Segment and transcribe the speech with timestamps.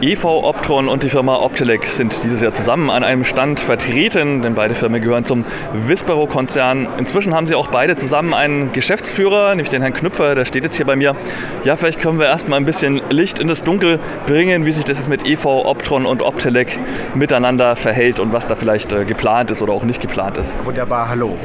[0.00, 4.54] EV Optron und die Firma Optelec sind dieses Jahr zusammen an einem Stand vertreten, denn
[4.54, 6.86] beide Firmen gehören zum Vispero-Konzern.
[6.98, 10.76] Inzwischen haben sie auch beide zusammen einen Geschäftsführer, nämlich den Herrn Knüpfer, der steht jetzt
[10.76, 11.16] hier bei mir.
[11.64, 14.98] Ja, vielleicht können wir erstmal ein bisschen Licht in das Dunkel bringen, wie sich das
[14.98, 16.78] jetzt mit EV Optron und Optelec
[17.16, 20.52] miteinander verhält und was da vielleicht äh, geplant ist oder auch nicht geplant ist.
[20.64, 21.36] Wunderbar, hallo.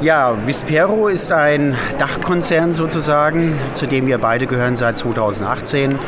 [0.00, 5.98] Ja, Vispero ist ein Dachkonzern sozusagen, zu dem wir beide gehören seit 2018.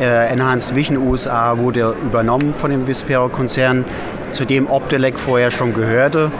[0.00, 3.84] Äh, Enhanced Vision USA wurde übernommen von dem Vispero-Konzern,
[4.32, 6.30] zu dem Optelec vorher schon gehörte.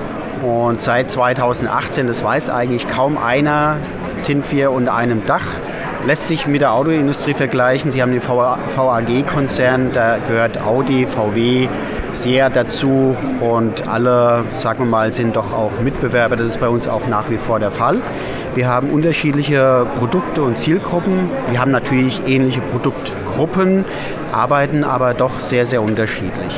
[0.43, 3.79] Und seit 2018, das weiß eigentlich kaum einer,
[4.17, 5.47] sind wir unter einem Dach.
[6.07, 7.91] Lässt sich mit der Autoindustrie vergleichen.
[7.91, 11.69] Sie haben den VAG-Konzern, da gehört Audi, VW,
[12.17, 16.37] sehr dazu und alle, sagen wir mal, sind doch auch Mitbewerber.
[16.37, 18.01] Das ist bei uns auch nach wie vor der Fall.
[18.55, 21.29] Wir haben unterschiedliche Produkte und Zielgruppen.
[21.51, 23.85] Wir haben natürlich ähnliche Produktgruppen,
[24.33, 26.57] arbeiten aber doch sehr, sehr unterschiedlich.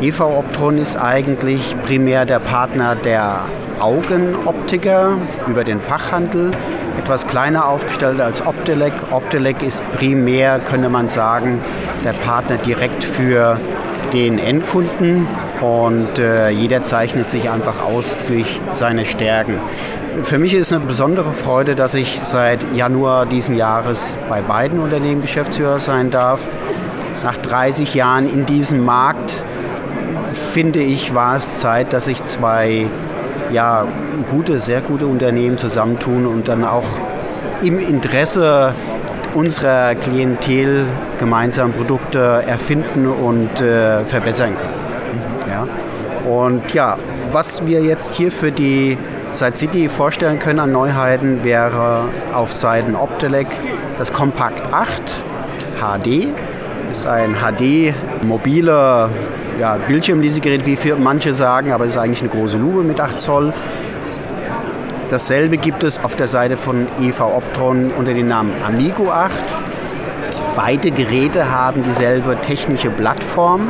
[0.00, 3.44] EV Optron ist eigentlich primär der Partner der
[3.80, 5.12] Augenoptiker
[5.48, 6.50] über den Fachhandel,
[6.98, 8.92] etwas kleiner aufgestellt als Optelec.
[9.12, 11.60] Optelec ist primär, könnte man sagen,
[12.04, 13.58] der Partner direkt für
[14.12, 15.26] den Endkunden
[15.60, 19.58] und äh, jeder zeichnet sich einfach aus durch seine Stärken.
[20.22, 25.22] Für mich ist eine besondere Freude, dass ich seit Januar diesen Jahres bei beiden Unternehmen
[25.22, 26.40] Geschäftsführer sein darf.
[27.22, 29.44] Nach 30 Jahren in diesem Markt
[30.32, 32.86] finde ich, war es Zeit, dass sich zwei
[33.52, 33.86] ja,
[34.30, 36.84] gute, sehr gute Unternehmen zusammentun und dann auch
[37.62, 38.74] im Interesse
[39.38, 40.84] unserer Klientel
[41.20, 45.48] gemeinsam Produkte erfinden und äh, verbessern können.
[45.48, 45.68] Ja?
[46.28, 46.98] Und ja,
[47.30, 48.98] was wir jetzt hier für die
[49.30, 53.46] Side City vorstellen können an Neuheiten wäre auf Seiten Optelec
[53.96, 55.22] das Compact 8
[55.80, 56.28] HD.
[56.90, 57.94] Ist ein HD
[58.26, 59.08] mobile
[59.60, 63.52] ja, Bildschirmlesegerät, wie manche sagen, aber ist eigentlich eine große Lupe mit 8 Zoll.
[65.10, 69.32] Dasselbe gibt es auf der Seite von EV Optron unter dem Namen Amigo 8.
[70.54, 73.68] Beide Geräte haben dieselbe technische Plattform.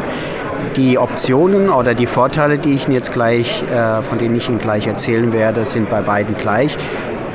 [0.75, 4.59] Die Optionen oder die Vorteile, die ich Ihnen jetzt gleich, äh, von denen ich Ihnen
[4.59, 6.77] gleich erzählen werde, sind bei beiden gleich.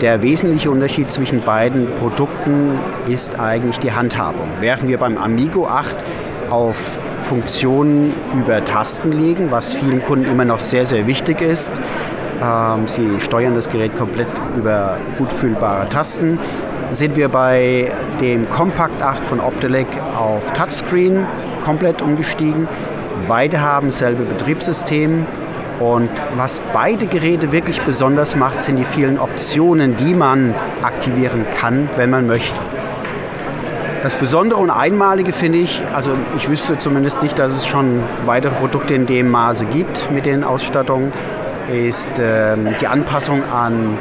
[0.01, 2.77] Der wesentliche Unterschied zwischen beiden Produkten
[3.07, 4.49] ist eigentlich die Handhabung.
[4.59, 5.95] Während wir beim Amigo 8
[6.49, 11.71] auf Funktionen über Tasten legen, was vielen Kunden immer noch sehr, sehr wichtig ist,
[12.43, 14.27] ähm, Sie steuern das Gerät komplett
[14.57, 16.39] über gut fühlbare Tasten.
[16.91, 19.87] Sind wir bei dem Compact 8 von Optelec
[20.17, 21.25] auf Touchscreen
[21.63, 22.67] komplett umgestiegen.
[23.27, 25.25] Beide haben dasselbe Betriebssystem.
[25.79, 31.89] Und was beide Geräte wirklich besonders macht, sind die vielen Optionen, die man aktivieren kann,
[31.95, 32.59] wenn man möchte.
[34.03, 38.53] Das Besondere und Einmalige finde ich, also ich wüsste zumindest nicht, dass es schon weitere
[38.53, 41.13] Produkte in dem Maße gibt mit den Ausstattungen,
[41.73, 43.97] ist ähm, die Anpassung an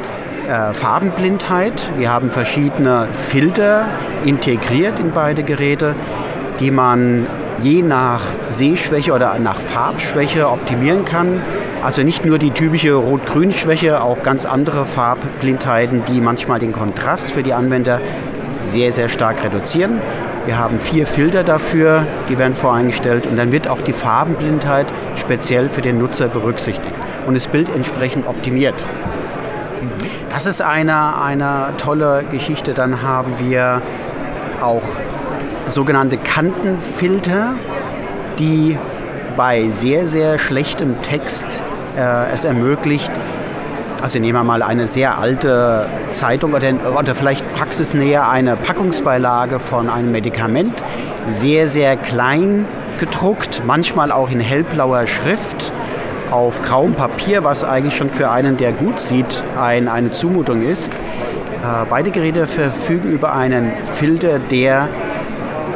[0.47, 1.89] äh, Farbenblindheit.
[1.97, 3.85] Wir haben verschiedene Filter
[4.25, 5.95] integriert in beide Geräte,
[6.59, 7.27] die man
[7.61, 11.41] je nach Sehschwäche oder nach Farbschwäche optimieren kann.
[11.81, 17.43] Also nicht nur die typische Rot-Grün-Schwäche, auch ganz andere Farbblindheiten, die manchmal den Kontrast für
[17.43, 17.99] die Anwender
[18.63, 19.99] sehr, sehr stark reduzieren.
[20.45, 25.69] Wir haben vier Filter dafür, die werden voreingestellt und dann wird auch die Farbenblindheit speziell
[25.69, 26.93] für den Nutzer berücksichtigt
[27.25, 28.75] und das Bild entsprechend optimiert.
[30.29, 32.73] Das ist eine, eine tolle Geschichte.
[32.73, 33.81] Dann haben wir
[34.61, 34.81] auch
[35.69, 37.53] sogenannte Kantenfilter,
[38.37, 38.77] die
[39.37, 41.61] bei sehr, sehr schlechtem Text
[41.97, 43.11] äh, es ermöglicht,
[44.03, 49.89] also nehmen wir mal eine sehr alte Zeitung oder, oder vielleicht praxisnäher eine Packungsbeilage von
[49.89, 50.83] einem Medikament,
[51.29, 52.65] sehr, sehr klein
[52.99, 55.71] gedruckt, manchmal auch in hellblauer Schrift
[56.31, 60.91] auf grauem Papier, was eigentlich schon für einen, der gut sieht, ein, eine Zumutung ist.
[60.91, 64.89] Äh, beide Geräte verfügen über einen Filter, der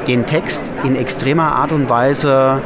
[0.05, 2.61] den Text in extremer Art und Weise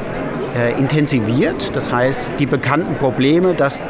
[0.57, 1.75] äh, intensiviert.
[1.75, 3.83] Das heißt, die bekannten Probleme, dass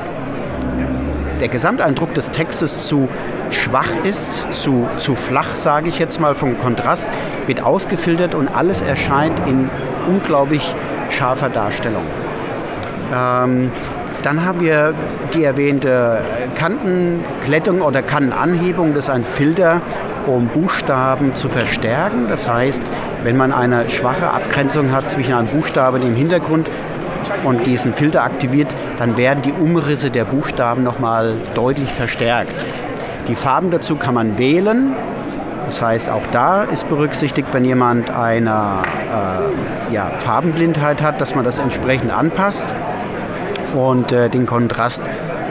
[1.41, 3.09] der Gesamteindruck des Textes zu
[3.49, 7.09] schwach ist, zu, zu flach, sage ich jetzt mal, vom Kontrast,
[7.47, 9.69] wird ausgefiltert und alles erscheint in
[10.07, 10.73] unglaublich
[11.09, 12.03] scharfer Darstellung.
[13.13, 13.71] Ähm,
[14.23, 14.93] dann haben wir
[15.33, 16.19] die erwähnte
[16.55, 18.93] Kantenklettung oder Kantenanhebung.
[18.93, 19.81] Das ist ein Filter,
[20.27, 22.27] um Buchstaben zu verstärken.
[22.29, 22.83] Das heißt,
[23.23, 26.69] wenn man eine schwache Abgrenzung hat zwischen einem Buchstaben im Hintergrund
[27.43, 32.51] und diesen Filter aktiviert, dann werden die Umrisse der Buchstaben nochmal deutlich verstärkt.
[33.27, 34.93] Die Farben dazu kann man wählen.
[35.65, 41.45] Das heißt, auch da ist berücksichtigt, wenn jemand eine äh, ja, Farbenblindheit hat, dass man
[41.45, 42.67] das entsprechend anpasst
[43.73, 45.03] und äh, den Kontrast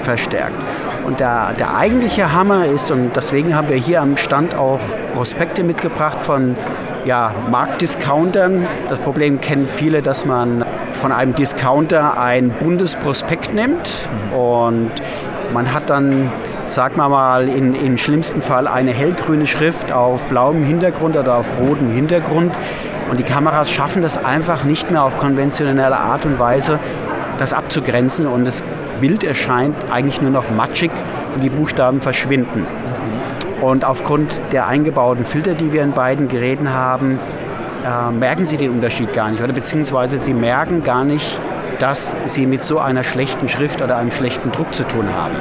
[0.02, 0.56] verstärkt.
[1.06, 4.80] Und der, der eigentliche Hammer ist, und deswegen haben wir hier am Stand auch
[5.14, 6.56] Prospekte mitgebracht von
[7.04, 8.66] ja, Marktdiscountern.
[8.88, 13.90] Das Problem kennen viele, dass man von einem Discounter ein Bundesprospekt nimmt
[14.36, 14.90] und
[15.52, 16.30] man hat dann,
[16.66, 21.46] sagen wir mal, in, im schlimmsten Fall eine hellgrüne Schrift auf blauem Hintergrund oder auf
[21.60, 22.52] rotem Hintergrund.
[23.10, 26.78] Und die Kameras schaffen das einfach nicht mehr auf konventionelle Art und Weise,
[27.38, 28.62] das abzugrenzen und das
[29.00, 30.92] Bild erscheint eigentlich nur noch matschig
[31.34, 32.66] und die Buchstaben verschwinden.
[33.60, 37.18] Und aufgrund der eingebauten Filter, die wir in beiden Geräten haben,
[37.84, 39.42] äh, merken Sie den Unterschied gar nicht.
[39.42, 41.38] Oder beziehungsweise Sie merken gar nicht,
[41.78, 45.34] dass Sie mit so einer schlechten Schrift oder einem schlechten Druck zu tun haben.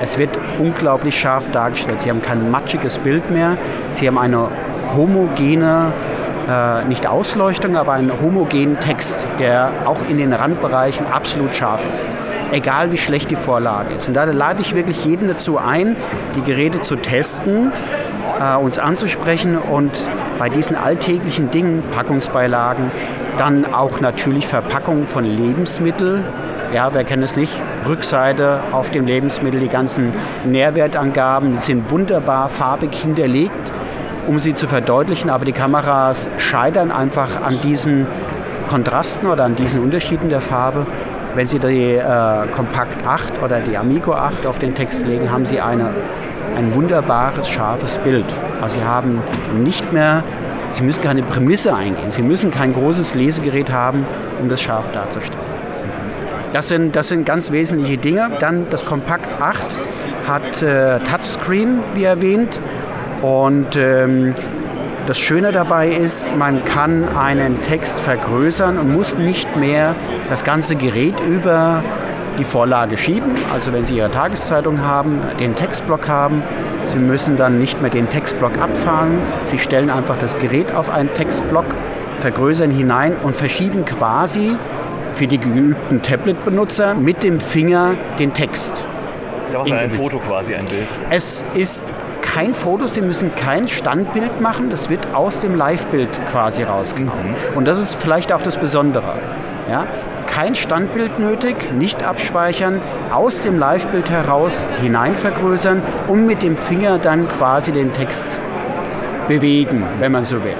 [0.00, 2.00] Es wird unglaublich scharf dargestellt.
[2.00, 3.56] Sie haben kein matschiges Bild mehr.
[3.90, 4.48] Sie haben eine
[4.96, 5.92] homogene,
[6.48, 12.08] äh, nicht Ausleuchtung, aber einen homogenen Text, der auch in den Randbereichen absolut scharf ist
[12.52, 14.08] egal wie schlecht die Vorlage ist.
[14.08, 15.96] Und da lade ich wirklich jeden dazu ein,
[16.34, 17.72] die Geräte zu testen,
[18.40, 20.08] äh, uns anzusprechen und
[20.38, 22.90] bei diesen alltäglichen Dingen, Packungsbeilagen,
[23.38, 26.24] dann auch natürlich Verpackungen von Lebensmitteln,
[26.72, 27.52] ja, wer kennt es nicht?
[27.88, 30.12] Rückseite auf dem Lebensmittel, die ganzen
[30.44, 33.72] Nährwertangaben sind wunderbar farbig hinterlegt,
[34.26, 35.30] um sie zu verdeutlichen.
[35.30, 38.06] Aber die Kameras scheitern einfach an diesen
[38.68, 40.86] Kontrasten oder an diesen Unterschieden der Farbe.
[41.34, 45.46] Wenn Sie die äh, Kompakt 8 oder die Amigo 8 auf den Text legen, haben
[45.46, 45.90] Sie eine,
[46.56, 48.24] ein wunderbares, scharfes Bild.
[48.60, 49.22] Also Sie haben
[49.62, 50.24] nicht mehr,
[50.72, 52.10] Sie müssen keine Prämisse eingehen.
[52.10, 54.06] Sie müssen kein großes Lesegerät haben,
[54.40, 55.48] um das scharf darzustellen.
[56.52, 58.30] Das sind, das sind ganz wesentliche Dinge.
[58.40, 59.66] Dann das Kompakt 8
[60.26, 62.58] hat äh, Touchscreen, wie erwähnt.
[63.22, 64.30] Und ähm,
[65.08, 69.94] das Schöne dabei ist, man kann einen Text vergrößern und muss nicht mehr
[70.28, 71.82] das ganze Gerät über
[72.38, 73.30] die Vorlage schieben.
[73.50, 76.42] Also wenn Sie Ihre Tageszeitung haben, den Textblock haben,
[76.84, 79.18] Sie müssen dann nicht mehr den Textblock abfahren.
[79.44, 81.64] Sie stellen einfach das Gerät auf einen Textblock,
[82.18, 84.56] vergrößern hinein und verschieben quasi
[85.12, 88.84] für die geübten Tablet-Benutzer mit dem Finger den Text.
[89.52, 90.86] Da macht ein Foto quasi ein Bild.
[91.08, 91.82] Es ist
[92.34, 97.34] kein Foto, Sie müssen kein Standbild machen, das wird aus dem Live-Bild quasi rausgenommen.
[97.54, 99.14] Und das ist vielleicht auch das Besondere.
[99.70, 99.86] Ja?
[100.26, 102.80] Kein Standbild nötig, nicht abspeichern,
[103.10, 108.38] aus dem Live-Bild heraus hinein vergrößern und mit dem Finger dann quasi den Text
[109.26, 110.54] bewegen, wenn man so will.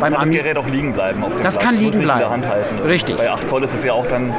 [0.00, 1.66] Beim kann das Gerät auch liegen bleiben Das Blatt.
[1.66, 2.42] kann liegen bleiben.
[2.86, 3.16] Richtig.
[3.16, 4.34] Bei 8 Zoll ist es ja auch dann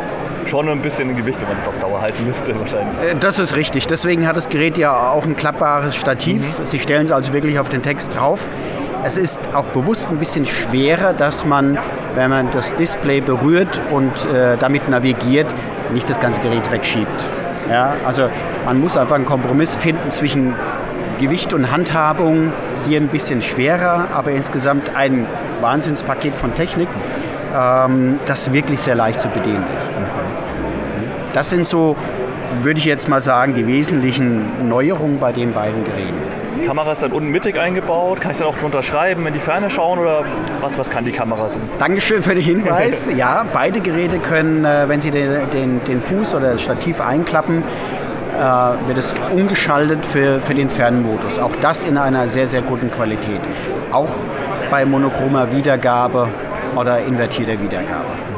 [0.47, 2.97] schon ein bisschen ein Gewicht, wenn man es auf Dauer halten müsste wahrscheinlich.
[3.01, 3.87] Äh, das ist richtig.
[3.87, 6.59] Deswegen hat das Gerät ja auch ein klappbares Stativ.
[6.59, 6.65] Mhm.
[6.65, 8.45] Sie stellen es also wirklich auf den Text drauf.
[9.03, 11.77] Es ist auch bewusst ein bisschen schwerer, dass man,
[12.15, 15.53] wenn man das Display berührt und äh, damit navigiert,
[15.93, 17.23] nicht das ganze Gerät wegschiebt.
[17.69, 18.29] Ja, also
[18.65, 20.55] man muss einfach einen Kompromiss finden zwischen
[21.19, 22.51] Gewicht und Handhabung.
[22.87, 25.27] Hier ein bisschen schwerer, aber insgesamt ein
[25.61, 26.87] Wahnsinnspaket von Technik
[27.55, 29.89] ähm, das wirklich sehr leicht zu bedienen ist.
[31.35, 31.97] Das sind so,
[32.61, 36.15] würde ich jetzt mal sagen, die wesentlichen Neuerungen bei den beiden Geräten.
[36.55, 38.21] Die Kamera ist dann unten mittig eingebaut.
[38.21, 40.23] Kann ich dann auch drunter schreiben, in die Ferne schauen oder
[40.61, 41.57] was, was kann die Kamera so?
[41.77, 43.09] Dankeschön für den Hinweis.
[43.17, 47.63] ja, beide Geräte können, äh, wenn Sie den, den, den Fuß oder das Stativ einklappen,
[48.33, 51.37] äh, wird es umgeschaltet für, für den Fernmodus.
[51.37, 53.41] Auch das in einer sehr, sehr guten Qualität.
[53.91, 54.15] Auch
[54.71, 56.29] bei monochromer Wiedergabe
[56.77, 58.34] oder invertierter Wiedergabe.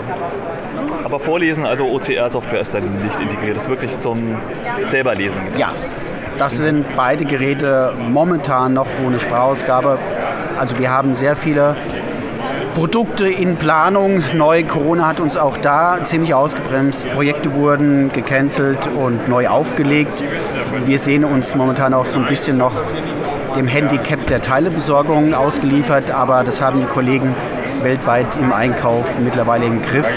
[1.07, 4.35] Aber Vorlesen, also OCR-Software ist dann nicht integriert, das ist wirklich zum
[4.83, 5.37] selberlesen.
[5.45, 5.57] Gedacht.
[5.57, 5.71] Ja,
[6.37, 9.99] das sind beide Geräte momentan noch ohne Sprachausgabe.
[10.59, 11.77] Also wir haben sehr viele
[12.75, 14.21] Produkte in Planung.
[14.33, 17.09] Neu Corona hat uns auch da ziemlich ausgebremst.
[17.11, 20.21] Projekte wurden gecancelt und neu aufgelegt.
[20.85, 22.73] Wir sehen uns momentan auch so ein bisschen noch
[23.55, 27.33] dem Handicap der Teilebesorgung ausgeliefert, aber das haben die Kollegen
[27.81, 30.09] weltweit im Einkauf mittlerweile im Griff.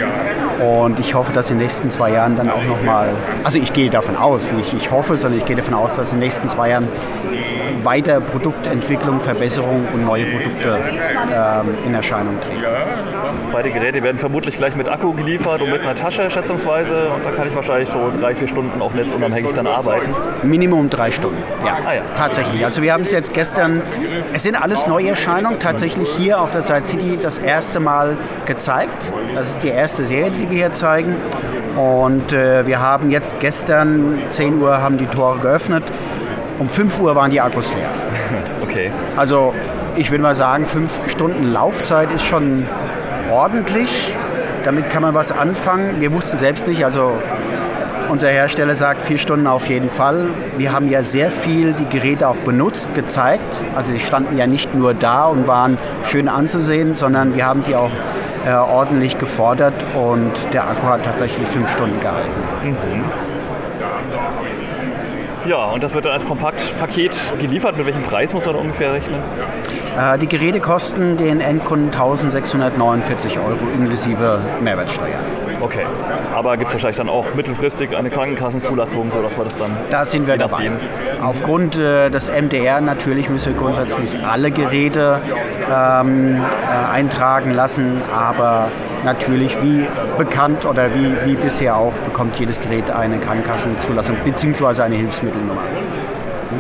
[0.61, 3.11] Und ich hoffe, dass in den nächsten zwei Jahren dann auch nochmal,
[3.45, 6.19] also ich gehe davon aus, nicht ich hoffe, sondern ich gehe davon aus, dass in
[6.19, 6.89] den nächsten zwei Jahren
[7.85, 10.79] weiter Produktentwicklung, Verbesserung und neue Produkte
[11.33, 12.63] ähm, in Erscheinung treten.
[13.53, 17.09] Beide Geräte werden vermutlich gleich mit Akku geliefert und mit einer Tasche schätzungsweise.
[17.09, 20.15] Und da kann ich wahrscheinlich so drei, vier Stunden auch netzunabhängig dann arbeiten.
[20.43, 22.03] Minimum drei Stunden, ja, Ah, ja.
[22.17, 22.65] tatsächlich.
[22.65, 23.83] Also wir haben es jetzt gestern,
[24.33, 29.13] es sind alles Neuerscheinungen, tatsächlich hier auf der Side City das erste Mal gezeigt.
[29.35, 31.17] Das ist die erste Serie, die wir hier zeigen.
[31.77, 35.85] Und äh, wir haben jetzt gestern, 10 Uhr, haben die Tore geöffnet.
[36.61, 37.89] Um 5 Uhr waren die Akkus leer.
[38.63, 38.93] Okay.
[39.17, 39.53] Also
[39.97, 42.65] ich würde mal sagen, fünf Stunden Laufzeit ist schon
[43.33, 44.15] ordentlich.
[44.65, 46.01] Damit kann man was anfangen.
[46.01, 47.15] Wir wussten selbst nicht, also
[48.09, 50.29] unser Hersteller sagt vier Stunden auf jeden Fall.
[50.57, 53.65] Wir haben ja sehr viel die Geräte auch benutzt, gezeigt.
[53.75, 57.75] Also die standen ja nicht nur da und waren schön anzusehen, sondern wir haben sie
[57.75, 57.91] auch
[58.47, 62.31] äh, ordentlich gefordert und der Akku hat tatsächlich fünf Stunden gehalten.
[65.47, 67.77] Ja, und das wird dann als Kompaktpaket geliefert.
[67.77, 69.21] Mit welchem Preis muss man ungefähr rechnen?
[69.97, 75.19] Äh, die Geräte kosten den Endkunden 1649 Euro inklusive Mehrwertsteuer.
[75.71, 75.87] Okay.
[76.35, 79.77] Aber gibt es wahrscheinlich dann auch mittelfristig eine Krankenkassenzulassung, sodass man das dann.
[79.91, 80.73] Da sind wir dabei.
[81.23, 85.21] Aufgrund äh, des MDR natürlich müssen wir grundsätzlich alle Geräte
[85.73, 88.69] ähm, äh, eintragen lassen, aber
[89.05, 89.87] natürlich wie
[90.19, 94.83] bekannt oder wie, wie bisher auch bekommt jedes Gerät eine Krankenkassenzulassung bzw.
[94.83, 95.63] eine Hilfsmittelnummer.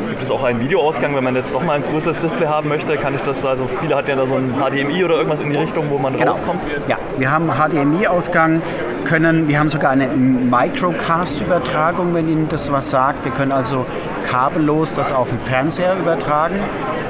[0.08, 2.96] Gibt es auch einen Videoausgang, wenn man jetzt doch mal ein größeres Display haben möchte?
[2.96, 5.58] Kann ich das, also viele hatten ja da so ein HDMI oder irgendwas in die
[5.58, 6.30] Richtung, wo man Genau.
[6.32, 6.60] rauskommt?
[6.86, 8.62] Ja, wir haben HDMI-Ausgang,
[9.10, 13.24] können, wir haben sogar eine Microcast-Übertragung, wenn Ihnen das was sagt.
[13.24, 13.84] Wir können also
[14.30, 16.54] kabellos das auf den Fernseher übertragen.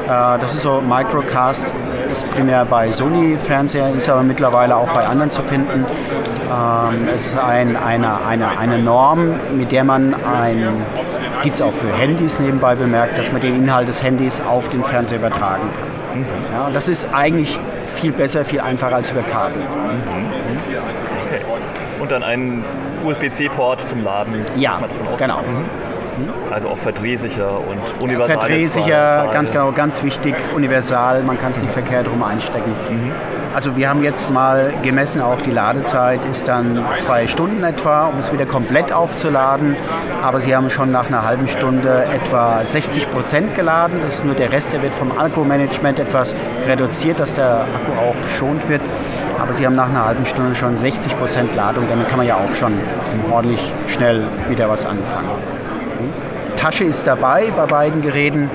[0.07, 1.75] Äh, Das ist so Microcast,
[2.11, 5.85] ist primär bei Sony-Fernseher, ist aber mittlerweile auch bei anderen zu finden.
[6.51, 10.73] Ähm, Es ist ein, eine, eine, eine Norm, mit der man ein,
[11.43, 14.85] gibt es auch für Handys nebenbei bemerkt, dass man den Inhalt des Handys auf den
[14.85, 16.25] Fernseher übertragen kann.
[16.55, 19.61] Ja, und das ist eigentlich viel besser, viel einfacher als über Kabel.
[19.61, 20.40] Okay.
[22.11, 22.65] Und dann einen
[23.05, 24.45] USB-C-Port zum Laden.
[24.57, 25.31] Ja, Kann man davon ausgehen.
[25.31, 26.53] genau.
[26.53, 28.39] Also auch verdrehsicher und universal.
[28.41, 32.75] Verdrehsicher, ganz genau, ganz wichtig, universal, man kann es nicht verkehrt rum einstecken.
[33.55, 38.19] Also wir haben jetzt mal gemessen, auch die Ladezeit ist dann zwei Stunden etwa, um
[38.19, 39.77] es wieder komplett aufzuladen.
[40.21, 44.01] Aber Sie haben schon nach einer halben Stunde etwa 60 Prozent geladen.
[44.05, 46.35] Das ist nur der Rest, der wird vom Akkumanagement etwas
[46.67, 48.83] reduziert, dass der Akku auch geschont wird.
[49.41, 51.85] Aber Sie haben nach einer halben Stunde schon 60 Prozent Ladung.
[51.89, 52.75] Damit kann man ja auch schon
[53.31, 55.31] ordentlich schnell wieder was anfangen.
[56.57, 58.51] Tasche ist dabei bei beiden Geräten.